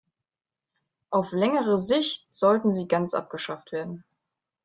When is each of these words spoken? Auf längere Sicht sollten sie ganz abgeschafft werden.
Auf 1.11 1.31
längere 1.31 1.77
Sicht 1.77 2.33
sollten 2.33 2.71
sie 2.71 2.87
ganz 2.87 3.13
abgeschafft 3.13 3.71
werden. 3.71 4.03